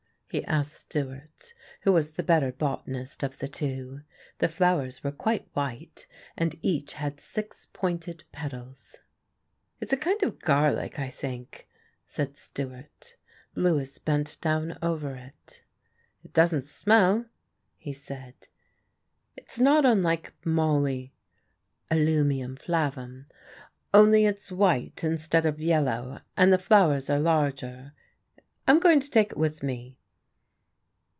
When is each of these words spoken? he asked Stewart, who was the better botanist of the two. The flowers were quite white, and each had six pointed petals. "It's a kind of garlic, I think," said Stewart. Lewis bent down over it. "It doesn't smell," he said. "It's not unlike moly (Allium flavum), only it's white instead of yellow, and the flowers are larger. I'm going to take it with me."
he 0.33 0.45
asked 0.45 0.75
Stewart, 0.75 1.51
who 1.81 1.91
was 1.91 2.13
the 2.13 2.23
better 2.23 2.53
botanist 2.53 3.21
of 3.21 3.39
the 3.39 3.49
two. 3.49 3.99
The 4.37 4.47
flowers 4.47 5.03
were 5.03 5.11
quite 5.11 5.49
white, 5.51 6.07
and 6.37 6.55
each 6.61 6.93
had 6.93 7.19
six 7.19 7.67
pointed 7.73 8.23
petals. 8.31 8.99
"It's 9.81 9.91
a 9.91 9.97
kind 9.97 10.23
of 10.23 10.39
garlic, 10.39 10.97
I 10.97 11.09
think," 11.09 11.67
said 12.05 12.37
Stewart. 12.37 13.17
Lewis 13.55 13.97
bent 13.97 14.39
down 14.39 14.77
over 14.81 15.15
it. 15.15 15.63
"It 16.23 16.31
doesn't 16.31 16.65
smell," 16.65 17.25
he 17.75 17.91
said. 17.91 18.47
"It's 19.35 19.59
not 19.59 19.85
unlike 19.85 20.31
moly 20.45 21.11
(Allium 21.91 22.55
flavum), 22.55 23.25
only 23.93 24.23
it's 24.25 24.49
white 24.49 25.03
instead 25.03 25.45
of 25.45 25.59
yellow, 25.59 26.21
and 26.37 26.53
the 26.53 26.57
flowers 26.57 27.09
are 27.09 27.19
larger. 27.19 27.91
I'm 28.65 28.79
going 28.79 29.01
to 29.01 29.11
take 29.11 29.31
it 29.33 29.37
with 29.37 29.61
me." 29.61 29.97